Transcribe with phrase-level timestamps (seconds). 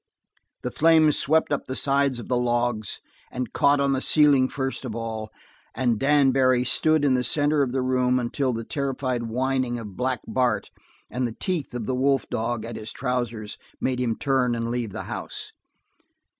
[0.63, 3.01] The flames swept up the sides of the logs
[3.31, 5.29] and caught on the ceiling first of all,
[5.75, 9.95] and Dan Barry stood in the center of the room until the terrified whining of
[9.95, 10.71] Black Bart
[11.11, 14.91] and the teeth of the wolf dog at his trousers made him turn and leave
[14.91, 15.51] the house.